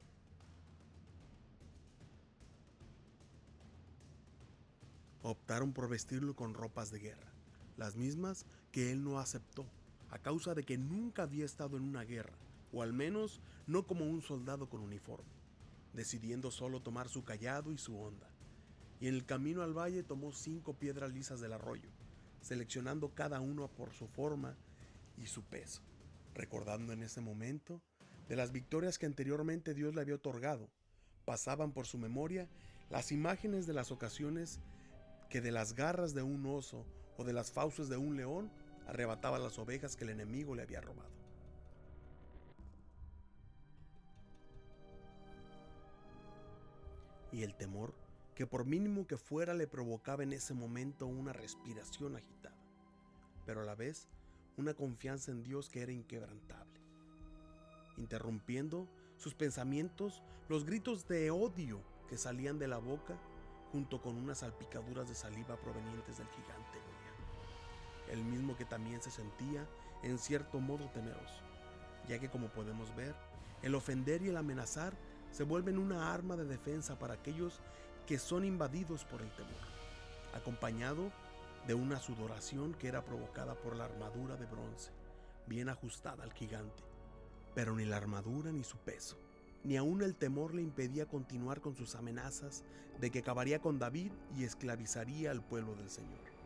Optaron 5.21 5.74
por 5.74 5.89
vestirlo 5.89 6.36
con 6.36 6.53
ropas 6.53 6.89
de 6.91 7.00
guerra 7.00 7.38
las 7.77 7.95
mismas 7.95 8.45
que 8.71 8.91
él 8.91 9.03
no 9.03 9.19
aceptó, 9.19 9.65
a 10.09 10.17
causa 10.17 10.55
de 10.55 10.63
que 10.63 10.77
nunca 10.77 11.24
había 11.24 11.45
estado 11.45 11.77
en 11.77 11.83
una 11.83 12.03
guerra, 12.03 12.33
o 12.74 12.81
al 12.81 12.91
menos 12.91 13.39
no 13.67 13.86
como 13.86 14.05
un 14.05 14.21
soldado 14.21 14.67
con 14.67 14.81
uniforme, 14.81 15.29
decidiendo 15.93 16.51
solo 16.51 16.81
tomar 16.81 17.07
su 17.07 17.24
callado 17.24 17.71
y 17.71 17.77
su 17.77 17.97
honda. 18.00 18.27
Y 18.99 19.07
en 19.07 19.15
el 19.15 19.25
camino 19.25 19.61
al 19.61 19.77
valle 19.77 20.03
tomó 20.03 20.31
cinco 20.31 20.73
piedras 20.73 21.11
lisas 21.11 21.39
del 21.39 21.53
arroyo, 21.53 21.89
seleccionando 22.41 23.13
cada 23.13 23.39
uno 23.39 23.67
por 23.67 23.93
su 23.93 24.07
forma 24.07 24.55
y 25.17 25.27
su 25.27 25.43
peso, 25.43 25.81
recordando 26.33 26.93
en 26.93 27.03
ese 27.03 27.21
momento 27.21 27.81
de 28.27 28.35
las 28.35 28.51
victorias 28.51 28.97
que 28.97 29.05
anteriormente 29.05 29.73
Dios 29.73 29.95
le 29.95 30.01
había 30.01 30.15
otorgado. 30.15 30.69
Pasaban 31.25 31.71
por 31.71 31.85
su 31.85 31.97
memoria 31.97 32.47
las 32.89 33.11
imágenes 33.11 33.67
de 33.67 33.73
las 33.73 33.91
ocasiones 33.91 34.59
que 35.29 35.41
de 35.41 35.51
las 35.51 35.73
garras 35.73 36.13
de 36.13 36.23
un 36.23 36.45
oso 36.45 36.85
o 37.17 37.23
de 37.23 37.33
las 37.33 37.51
fauces 37.51 37.89
de 37.89 37.97
un 37.97 38.15
león 38.15 38.49
arrebataba 38.87 39.39
las 39.39 39.59
ovejas 39.59 39.95
que 39.95 40.05
el 40.05 40.11
enemigo 40.11 40.55
le 40.55 40.61
había 40.61 40.81
robado. 40.81 41.09
Y 47.31 47.43
el 47.43 47.55
temor, 47.55 47.93
que 48.38 48.46
por 48.46 48.65
mínimo 48.65 49.08
que 49.08 49.17
fuera 49.17 49.56
le 49.56 49.65
provocaba 49.65 50.22
en 50.22 50.32
ese 50.32 50.53
momento 50.53 51.08
una 51.08 51.34
respiración 51.34 52.15
agitada, 52.15 52.56
pero 53.48 53.62
a 53.62 53.65
la 53.65 53.74
vez 53.74 54.08
una 54.58 54.75
confianza 54.75 55.32
en 55.32 55.41
Dios 55.41 55.70
que 55.70 55.82
era 55.82 55.91
inquebrantable, 55.91 56.79
interrumpiendo 57.98 58.88
sus 59.15 59.34
pensamientos 59.34 60.22
los 60.50 60.65
gritos 60.65 61.08
de 61.08 61.32
odio 61.32 61.82
que 62.08 62.15
salían 62.15 62.60
de 62.60 62.67
la 62.67 62.77
boca 62.77 63.17
junto 63.72 64.03
con 64.03 64.15
unas 64.15 64.38
salpicaduras 64.38 65.10
de 65.10 65.15
saliva 65.15 65.60
provenientes 65.60 66.20
del 66.20 66.27
gigante 66.27 66.77
el 68.12 68.24
mismo 68.24 68.56
que 68.56 68.65
también 68.65 69.01
se 69.01 69.10
sentía 69.10 69.67
en 70.03 70.20
cierto 70.20 70.60
modo 70.60 70.89
temeroso, 70.91 71.41
ya 72.08 72.20
que 72.20 72.29
como 72.29 72.50
podemos 72.50 72.96
ver, 72.96 73.15
el 73.63 73.74
ofender 73.74 74.22
y 74.22 74.29
el 74.29 74.38
amenazar 74.38 74.94
se 75.32 75.44
vuelven 75.44 75.79
una 75.79 76.13
arma 76.13 76.38
de 76.38 76.46
defensa 76.46 77.00
para 77.00 77.15
aquellos 77.15 77.62
que 78.07 78.17
son 78.17 78.45
invadidos 78.45 79.03
por 79.03 79.21
el 79.21 79.29
temor, 79.31 79.51
acompañado 80.33 81.11
de 81.67 81.73
una 81.73 81.99
sudoración 81.99 82.73
que 82.73 82.87
era 82.87 83.03
provocada 83.03 83.53
por 83.55 83.75
la 83.75 83.83
armadura 83.83 84.37
de 84.37 84.45
bronce, 84.45 84.91
bien 85.45 85.67
ajustada 85.67 86.23
al 86.23 86.31
gigante. 86.31 86.83
Pero 87.53 87.75
ni 87.75 87.83
la 87.83 87.97
armadura 87.97 88.53
ni 88.53 88.63
su 88.63 88.77
peso, 88.77 89.17
ni 89.65 89.75
aún 89.75 90.01
el 90.01 90.15
temor 90.15 90.55
le 90.55 90.61
impedía 90.61 91.05
continuar 91.05 91.59
con 91.59 91.75
sus 91.75 91.95
amenazas 91.95 92.63
de 93.01 93.11
que 93.11 93.19
acabaría 93.19 93.59
con 93.59 93.77
David 93.77 94.13
y 94.37 94.45
esclavizaría 94.45 95.31
al 95.31 95.43
pueblo 95.43 95.75
del 95.75 95.89
Señor. 95.89 96.37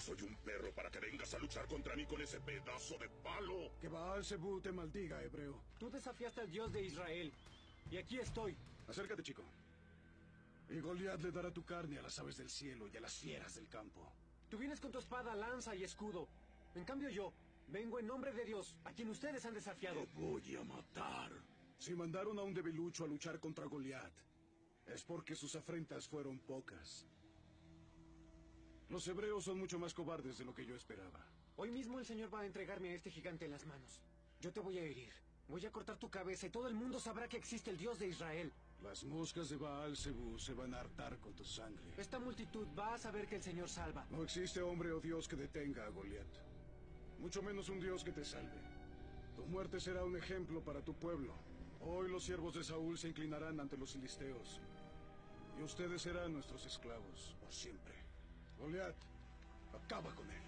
Soy 0.00 0.22
un 0.22 0.34
perro 0.36 0.72
para 0.74 0.90
que 0.90 0.98
vengas 0.98 1.32
a 1.34 1.38
luchar 1.38 1.66
contra 1.68 1.94
mí 1.94 2.06
con 2.06 2.20
ese 2.20 2.40
pedazo 2.40 2.98
de 2.98 3.08
palo? 3.22 3.72
Que 3.80 3.88
Baal 3.88 4.24
Zebú 4.24 4.60
te 4.60 4.72
maldiga, 4.72 5.22
hebreo. 5.22 5.62
Tú 5.78 5.90
desafiaste 5.90 6.40
al 6.40 6.50
Dios 6.50 6.72
de 6.72 6.82
Israel. 6.82 7.32
Y 7.90 7.98
aquí 7.98 8.18
estoy. 8.18 8.56
Acércate, 8.88 9.22
chico. 9.22 9.44
Y 10.70 10.80
Goliat 10.80 11.20
le 11.20 11.30
dará 11.32 11.52
tu 11.52 11.64
carne 11.64 11.98
a 11.98 12.02
las 12.02 12.18
aves 12.18 12.36
del 12.36 12.48
cielo 12.48 12.88
y 12.88 12.96
a 12.96 13.00
las 13.00 13.14
fieras 13.14 13.56
del 13.56 13.68
campo. 13.68 14.12
Tú 14.48 14.56
vienes 14.56 14.80
con 14.80 14.90
tu 14.90 14.98
espada, 14.98 15.34
lanza 15.34 15.74
y 15.74 15.84
escudo. 15.84 16.28
En 16.74 16.84
cambio 16.84 17.08
yo, 17.08 17.32
vengo 17.68 17.98
en 17.98 18.06
nombre 18.06 18.32
de 18.32 18.44
Dios, 18.44 18.76
a 18.84 18.92
quien 18.92 19.10
ustedes 19.10 19.44
han 19.44 19.54
desafiado. 19.54 20.00
Te 20.00 20.20
voy 20.20 20.56
a 20.56 20.64
matar. 20.64 21.32
Si 21.78 21.94
mandaron 21.94 22.38
a 22.38 22.42
un 22.42 22.54
debilucho 22.54 23.04
a 23.04 23.08
luchar 23.08 23.40
contra 23.40 23.66
Goliat, 23.66 24.12
es 24.86 25.02
porque 25.04 25.34
sus 25.34 25.54
afrentas 25.56 26.08
fueron 26.08 26.38
pocas. 26.40 27.06
Los 28.90 29.06
hebreos 29.06 29.44
son 29.44 29.56
mucho 29.56 29.78
más 29.78 29.94
cobardes 29.94 30.38
de 30.38 30.44
lo 30.44 30.52
que 30.52 30.66
yo 30.66 30.74
esperaba. 30.74 31.24
Hoy 31.56 31.70
mismo 31.70 32.00
el 32.00 32.04
Señor 32.04 32.34
va 32.34 32.40
a 32.40 32.46
entregarme 32.46 32.90
a 32.90 32.94
este 32.94 33.08
gigante 33.08 33.44
en 33.44 33.52
las 33.52 33.64
manos. 33.64 34.02
Yo 34.40 34.52
te 34.52 34.58
voy 34.58 34.78
a 34.78 34.82
herir. 34.82 35.12
Voy 35.48 35.64
a 35.64 35.70
cortar 35.70 35.96
tu 35.96 36.10
cabeza 36.10 36.48
y 36.48 36.50
todo 36.50 36.66
el 36.66 36.74
mundo 36.74 36.98
sabrá 36.98 37.28
que 37.28 37.36
existe 37.36 37.70
el 37.70 37.76
Dios 37.76 38.00
de 38.00 38.08
Israel. 38.08 38.52
Las 38.82 39.04
moscas 39.04 39.48
de 39.48 39.56
Baal 39.56 39.96
Zebú 39.96 40.36
se 40.40 40.54
van 40.54 40.74
a 40.74 40.80
hartar 40.80 41.18
con 41.18 41.34
tu 41.34 41.44
sangre. 41.44 41.94
Esta 41.98 42.18
multitud 42.18 42.66
va 42.76 42.94
a 42.94 42.98
saber 42.98 43.28
que 43.28 43.36
el 43.36 43.42
Señor 43.44 43.68
salva. 43.68 44.06
No 44.10 44.24
existe 44.24 44.60
hombre 44.60 44.90
o 44.90 44.98
Dios 44.98 45.28
que 45.28 45.36
detenga 45.36 45.86
a 45.86 45.90
Goliat. 45.90 46.26
Mucho 47.20 47.42
menos 47.42 47.68
un 47.68 47.78
Dios 47.78 48.02
que 48.02 48.10
te 48.10 48.24
salve. 48.24 48.58
Tu 49.36 49.46
muerte 49.46 49.78
será 49.78 50.02
un 50.04 50.16
ejemplo 50.16 50.64
para 50.64 50.84
tu 50.84 50.94
pueblo. 50.94 51.34
Hoy 51.80 52.10
los 52.10 52.24
siervos 52.24 52.54
de 52.54 52.64
Saúl 52.64 52.98
se 52.98 53.08
inclinarán 53.08 53.60
ante 53.60 53.76
los 53.76 53.92
filisteos. 53.92 54.60
Y 55.60 55.62
ustedes 55.62 56.02
serán 56.02 56.32
nuestros 56.32 56.66
esclavos 56.66 57.36
por 57.40 57.52
siempre. 57.52 57.99
Acaba 59.72 60.14
con 60.14 60.30
él. 60.30 60.40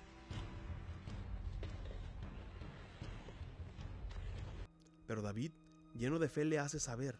Pero 5.06 5.22
David, 5.22 5.52
lleno 5.94 6.18
de 6.18 6.28
fe, 6.28 6.44
le 6.44 6.58
hace 6.58 6.78
saber 6.78 7.18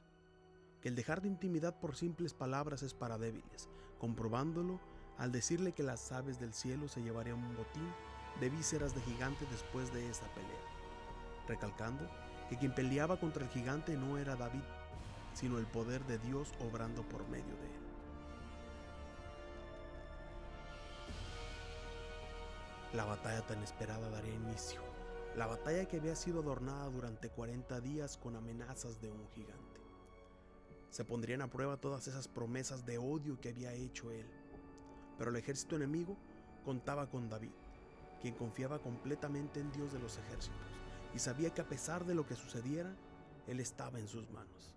que 0.80 0.88
el 0.88 0.94
dejar 0.94 1.22
de 1.22 1.28
intimidad 1.28 1.78
por 1.80 1.96
simples 1.96 2.34
palabras 2.34 2.82
es 2.82 2.94
para 2.94 3.18
débiles, 3.18 3.68
comprobándolo 3.98 4.80
al 5.18 5.32
decirle 5.32 5.72
que 5.72 5.82
las 5.82 6.10
aves 6.12 6.40
del 6.40 6.52
cielo 6.52 6.88
se 6.88 7.02
llevarían 7.02 7.38
un 7.38 7.56
botín 7.56 7.88
de 8.40 8.50
vísceras 8.50 8.94
de 8.94 9.00
gigante 9.02 9.46
después 9.50 9.92
de 9.92 10.08
esa 10.08 10.26
pelea, 10.34 10.50
recalcando 11.48 12.08
que 12.48 12.56
quien 12.56 12.74
peleaba 12.74 13.18
contra 13.18 13.44
el 13.44 13.50
gigante 13.50 13.96
no 13.96 14.18
era 14.18 14.36
David, 14.36 14.64
sino 15.34 15.58
el 15.58 15.66
poder 15.66 16.04
de 16.06 16.18
Dios 16.18 16.52
obrando 16.60 17.02
por 17.08 17.28
medio 17.28 17.56
de 17.56 17.66
él. 17.66 17.81
La 22.92 23.04
batalla 23.06 23.46
tan 23.46 23.62
esperada 23.62 24.10
daría 24.10 24.34
inicio, 24.34 24.82
la 25.34 25.46
batalla 25.46 25.86
que 25.86 25.96
había 25.96 26.14
sido 26.14 26.40
adornada 26.40 26.90
durante 26.90 27.30
40 27.30 27.80
días 27.80 28.18
con 28.18 28.36
amenazas 28.36 29.00
de 29.00 29.10
un 29.10 29.26
gigante. 29.28 29.80
Se 30.90 31.04
pondrían 31.04 31.40
a 31.40 31.48
prueba 31.48 31.78
todas 31.78 32.06
esas 32.06 32.28
promesas 32.28 32.84
de 32.84 32.98
odio 32.98 33.40
que 33.40 33.48
había 33.48 33.72
hecho 33.72 34.10
él. 34.10 34.26
Pero 35.16 35.30
el 35.30 35.36
ejército 35.36 35.76
enemigo 35.76 36.18
contaba 36.66 37.08
con 37.08 37.30
David, 37.30 37.52
quien 38.20 38.34
confiaba 38.34 38.78
completamente 38.78 39.60
en 39.60 39.72
Dios 39.72 39.92
de 39.92 39.98
los 39.98 40.18
ejércitos 40.18 40.60
y 41.14 41.18
sabía 41.18 41.50
que 41.50 41.60
a 41.60 41.68
pesar 41.68 42.04
de 42.04 42.14
lo 42.14 42.26
que 42.26 42.36
sucediera, 42.36 42.94
él 43.46 43.60
estaba 43.60 43.98
en 43.98 44.08
sus 44.08 44.30
manos. 44.30 44.74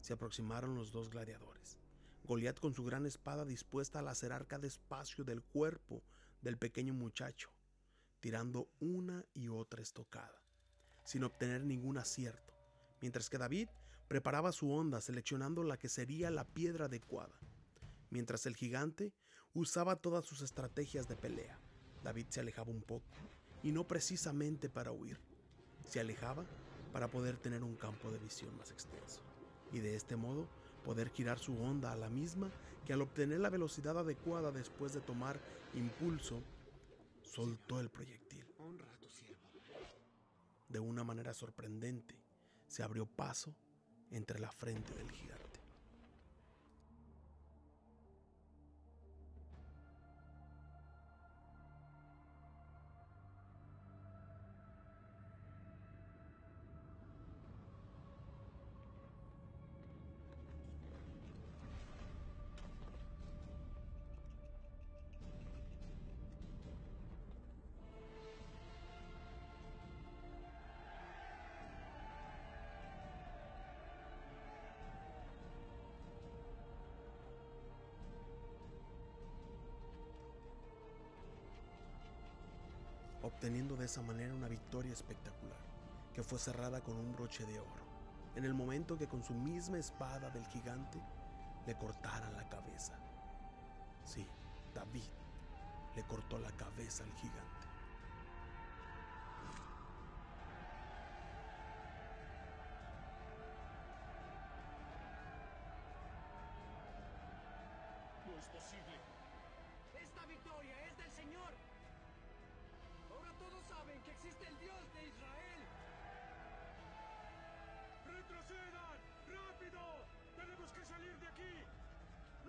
Se 0.00 0.12
aproximaron 0.12 0.74
los 0.74 0.92
dos 0.92 1.10
gladiadores. 1.10 1.78
Goliat 2.24 2.58
con 2.58 2.74
su 2.74 2.84
gran 2.84 3.06
espada 3.06 3.44
dispuesta 3.44 3.98
a 3.98 4.02
lacerar 4.02 4.46
cada 4.46 4.66
espacio 4.66 5.24
del 5.24 5.42
cuerpo 5.42 6.02
del 6.42 6.58
pequeño 6.58 6.92
muchacho, 6.92 7.50
tirando 8.20 8.68
una 8.80 9.24
y 9.32 9.48
otra 9.48 9.82
estocada, 9.82 10.42
sin 11.04 11.24
obtener 11.24 11.64
ningún 11.64 11.98
acierto, 11.98 12.52
mientras 13.00 13.30
que 13.30 13.38
David 13.38 13.68
preparaba 14.08 14.52
su 14.52 14.70
onda 14.70 15.00
seleccionando 15.00 15.62
la 15.62 15.78
que 15.78 15.88
sería 15.88 16.30
la 16.30 16.44
piedra 16.44 16.84
adecuada, 16.84 17.34
mientras 18.10 18.44
el 18.46 18.56
gigante 18.56 19.12
usaba 19.54 19.96
todas 19.96 20.24
sus 20.24 20.42
estrategias 20.42 21.08
de 21.08 21.16
pelea. 21.16 21.58
David 22.02 22.26
se 22.28 22.40
alejaba 22.40 22.70
un 22.70 22.82
poco, 22.82 23.06
y 23.62 23.72
no 23.72 23.86
precisamente 23.86 24.68
para 24.68 24.92
huir, 24.92 25.18
se 25.88 26.00
alejaba 26.00 26.44
para 26.92 27.08
poder 27.08 27.38
tener 27.38 27.62
un 27.62 27.76
campo 27.76 28.10
de 28.10 28.18
visión 28.18 28.56
más 28.56 28.70
extenso, 28.70 29.22
y 29.72 29.78
de 29.80 29.94
este 29.94 30.16
modo 30.16 30.46
poder 30.84 31.10
girar 31.10 31.38
su 31.38 31.56
onda 31.60 31.92
a 31.92 31.96
la 31.96 32.08
misma 32.08 32.50
que 32.84 32.92
al 32.92 33.02
obtener 33.02 33.40
la 33.40 33.50
velocidad 33.50 33.98
adecuada 33.98 34.50
después 34.50 34.92
de 34.92 35.00
tomar 35.00 35.40
impulso, 35.74 36.42
soltó 37.22 37.80
el 37.80 37.88
proyectil. 37.88 38.44
De 40.68 40.80
una 40.80 41.04
manera 41.04 41.34
sorprendente, 41.34 42.16
se 42.66 42.82
abrió 42.82 43.04
paso 43.04 43.54
entre 44.10 44.38
la 44.38 44.50
frente 44.50 44.94
del 44.94 45.10
gigante. 45.10 45.51
Obteniendo 83.42 83.76
de 83.76 83.86
esa 83.86 84.02
manera 84.02 84.32
una 84.32 84.46
victoria 84.46 84.92
espectacular, 84.92 85.58
que 86.14 86.22
fue 86.22 86.38
cerrada 86.38 86.80
con 86.80 86.96
un 86.96 87.12
broche 87.12 87.44
de 87.44 87.58
oro, 87.58 87.84
en 88.36 88.44
el 88.44 88.54
momento 88.54 88.96
que 88.96 89.08
con 89.08 89.24
su 89.24 89.34
misma 89.34 89.78
espada 89.78 90.30
del 90.30 90.46
gigante 90.46 91.02
le 91.66 91.76
cortaran 91.76 92.36
la 92.36 92.48
cabeza. 92.48 92.96
Sí, 94.04 94.24
David 94.72 95.10
le 95.96 96.04
cortó 96.04 96.38
la 96.38 96.52
cabeza 96.52 97.02
al 97.02 97.12
gigante. 97.14 97.61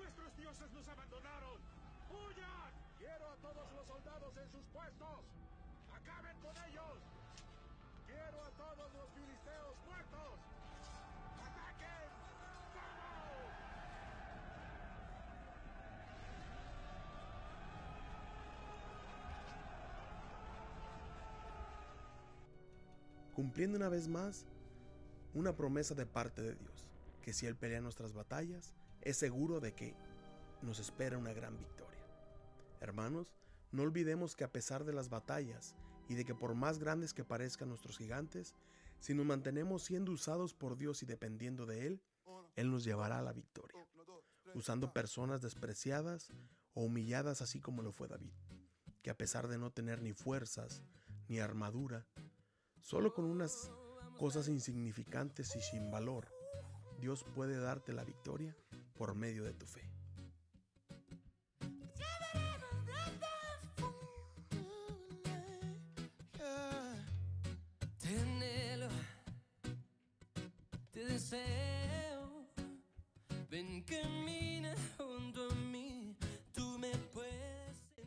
¡Nuestros 0.04 0.36
dioses 0.36 0.70
nos 0.74 0.86
abandonaron! 0.90 1.58
¡Huyan! 2.10 2.72
Quiero 2.98 3.32
a 3.32 3.38
todos 3.38 3.72
los 3.72 3.88
soldados 3.88 4.36
en 4.36 4.52
sus 4.52 4.66
puestos. 4.74 5.24
¡Acaben 5.96 6.38
con 6.42 6.52
ellos! 6.68 7.00
Quiero 8.06 8.44
a 8.44 8.50
todos 8.52 8.94
los 8.94 9.10
filisteos 9.12 9.78
muertos. 9.88 10.40
¡Ataquen! 11.40 12.10
¡Vamos! 12.76 13.54
cumpliendo 23.34 23.78
una 23.78 23.88
vez 23.88 24.10
más 24.10 24.46
una 25.34 25.56
promesa 25.56 25.96
de 25.96 26.06
parte 26.06 26.42
de 26.42 26.56
Dios, 26.56 26.86
que 27.22 27.32
si 27.32 27.46
Él 27.46 27.56
pelea 27.56 27.80
nuestras 27.80 28.12
batallas, 28.12 28.76
es 29.04 29.18
seguro 29.18 29.60
de 29.60 29.74
que 29.74 29.96
nos 30.62 30.80
espera 30.80 31.18
una 31.18 31.34
gran 31.34 31.58
victoria. 31.58 32.04
Hermanos, 32.80 33.34
no 33.72 33.84
olvidemos 33.84 34.36
que 34.36 34.44
a 34.44 34.52
pesar 34.52 34.84
de 34.84 34.94
las 34.94 35.10
batallas 35.10 35.76
y 36.10 36.16
de 36.16 36.26
que 36.26 36.36
por 36.36 36.56
más 36.56 36.80
grandes 36.80 37.14
que 37.14 37.24
parezcan 37.24 37.70
nuestros 37.70 37.98
gigantes, 37.98 38.56
si 39.00 39.14
nos 39.14 39.26
mantenemos 39.26 39.84
siendo 39.84 40.12
usados 40.12 40.54
por 40.54 40.78
Dios 40.78 41.04
y 41.04 41.06
dependiendo 41.06 41.66
de 41.66 41.88
Él, 41.88 42.02
Él 42.56 42.72
nos 42.72 42.84
llevará 42.84 43.20
a 43.20 43.24
la 43.24 43.34
victoria, 43.34 43.88
usando 44.54 44.94
personas 44.94 45.42
despreciadas 45.42 46.32
o 46.74 46.84
humilladas 46.84 47.42
así 47.42 47.60
como 47.60 47.82
lo 47.82 47.92
fue 47.92 48.08
David, 48.08 48.34
que 49.02 49.10
a 49.10 49.18
pesar 49.18 49.48
de 49.48 49.58
no 49.58 49.72
tener 49.72 50.02
ni 50.02 50.14
fuerzas 50.14 50.84
ni 51.28 51.40
armadura, 51.40 52.06
Solo 52.84 53.14
con 53.14 53.24
unas 53.24 53.72
cosas 54.20 54.50
insignificantes 54.50 55.56
y 55.56 55.62
sin 55.62 55.90
valor, 55.90 56.28
Dios 57.00 57.24
puede 57.34 57.58
darte 57.58 57.94
la 57.94 58.04
victoria 58.04 58.58
por 59.04 59.16
medio 59.16 59.44
de 59.44 59.54
tu 59.54 59.66
fe. 59.66 59.82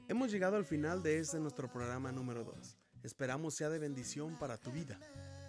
Hemos 0.08 0.32
llegado 0.32 0.56
al 0.56 0.64
final 0.64 1.02
de 1.02 1.18
este 1.18 1.38
nuestro 1.38 1.70
programa 1.70 2.10
número 2.10 2.42
2. 2.42 2.78
Esperamos 3.02 3.54
sea 3.54 3.68
de 3.68 3.78
bendición 3.78 4.38
para 4.38 4.56
tu 4.56 4.72
vida 4.72 4.98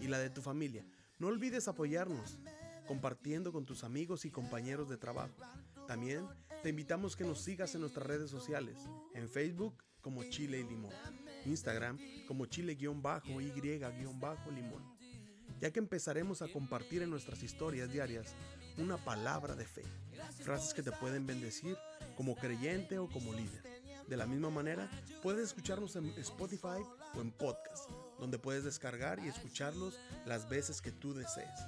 y 0.01 0.07
la 0.07 0.19
de 0.19 0.29
tu 0.29 0.41
familia. 0.41 0.83
No 1.19 1.27
olvides 1.27 1.69
apoyarnos 1.69 2.37
compartiendo 2.87 3.51
con 3.51 3.65
tus 3.65 3.83
amigos 3.83 4.25
y 4.25 4.31
compañeros 4.31 4.89
de 4.89 4.97
trabajo. 4.97 5.35
También 5.87 6.27
te 6.63 6.69
invitamos 6.69 7.15
que 7.15 7.23
nos 7.23 7.41
sigas 7.41 7.75
en 7.75 7.81
nuestras 7.81 8.07
redes 8.07 8.31
sociales, 8.31 8.77
en 9.13 9.29
Facebook 9.29 9.83
como 10.01 10.23
Chile 10.23 10.59
y 10.59 10.63
Limón, 10.63 10.93
Instagram 11.45 11.99
como 12.27 12.45
Chile-Y-Limón, 12.45 14.97
ya 15.59 15.71
que 15.71 15.79
empezaremos 15.79 16.41
a 16.41 16.47
compartir 16.47 17.01
en 17.01 17.09
nuestras 17.09 17.43
historias 17.43 17.91
diarias 17.91 18.35
una 18.77 18.97
palabra 18.97 19.55
de 19.55 19.65
fe, 19.65 19.83
frases 20.41 20.73
que 20.73 20.83
te 20.83 20.91
pueden 20.91 21.25
bendecir 21.25 21.77
como 22.15 22.35
creyente 22.35 22.99
o 22.99 23.09
como 23.09 23.33
líder. 23.33 23.63
De 24.07 24.15
la 24.15 24.25
misma 24.25 24.49
manera, 24.49 24.89
puedes 25.21 25.47
escucharnos 25.47 25.97
en 25.97 26.05
Spotify 26.17 26.81
o 27.15 27.21
en 27.21 27.31
podcast, 27.31 27.89
donde 28.19 28.39
puedes 28.39 28.63
descargar 28.63 29.19
y 29.19 29.27
escucharlos 29.27 29.99
las 30.25 30.47
veces 30.47 30.81
que 30.81 30.93
tú 30.93 31.13
desees. 31.13 31.59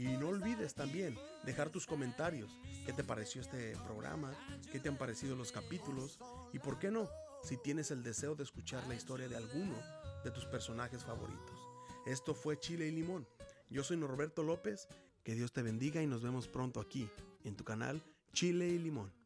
Y 0.00 0.16
no 0.16 0.28
olvides 0.28 0.72
también 0.72 1.14
dejar 1.44 1.68
tus 1.68 1.86
comentarios, 1.86 2.50
qué 2.86 2.94
te 2.94 3.04
pareció 3.04 3.42
este 3.42 3.76
programa, 3.84 4.32
qué 4.72 4.80
te 4.80 4.88
han 4.88 4.96
parecido 4.96 5.36
los 5.36 5.52
capítulos 5.52 6.18
y 6.54 6.58
por 6.58 6.78
qué 6.78 6.90
no, 6.90 7.10
si 7.42 7.58
tienes 7.58 7.90
el 7.90 8.02
deseo 8.02 8.34
de 8.34 8.44
escuchar 8.44 8.86
la 8.88 8.94
historia 8.94 9.28
de 9.28 9.36
alguno 9.36 9.76
de 10.24 10.30
tus 10.30 10.46
personajes 10.46 11.04
favoritos. 11.04 11.54
Esto 12.06 12.34
fue 12.34 12.58
Chile 12.58 12.86
y 12.86 12.92
Limón. 12.92 13.28
Yo 13.68 13.84
soy 13.84 13.98
Norberto 13.98 14.42
López, 14.42 14.88
que 15.22 15.34
Dios 15.34 15.52
te 15.52 15.60
bendiga 15.60 16.02
y 16.02 16.06
nos 16.06 16.22
vemos 16.22 16.48
pronto 16.48 16.80
aquí, 16.80 17.06
en 17.44 17.54
tu 17.54 17.64
canal 17.64 18.02
Chile 18.32 18.68
y 18.68 18.78
Limón. 18.78 19.19